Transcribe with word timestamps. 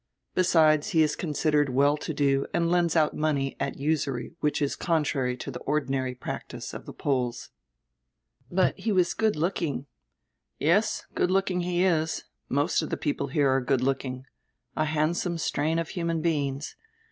Besides, 0.33 0.87
he 0.89 1.03
is 1.03 1.15
considered 1.15 1.69
well 1.69 1.95
to 1.95 2.11
do 2.11 2.47
and 2.55 2.71
lends 2.71 2.95
out 2.95 3.15
money 3.15 3.55
at 3.59 3.77
usury 3.77 4.33
which 4.39 4.59
is 4.59 4.75
contrary 4.75 5.37
to 5.37 5.51
die 5.51 5.59
ordinary 5.67 6.15
practice 6.15 6.73
of 6.73 6.85
die 6.87 6.93
Poles." 6.97 7.51
"But 8.49 8.79
he 8.79 8.91
was 8.91 9.13
good 9.13 9.35
looking." 9.35 9.85
"Yes, 10.57 11.05
good 11.13 11.29
looking 11.29 11.61
he 11.61 11.83
is. 11.83 12.23
Most 12.49 12.81
of 12.81 12.89
die 12.89 12.95
people 12.97 13.27
here 13.27 13.49
are 13.51 13.61
good 13.61 13.81
looking. 13.81 14.25
A 14.75 14.85
handsome 14.85 15.37
strain 15.37 15.77
of 15.77 15.89
human 15.89 16.19
beings. 16.19 16.75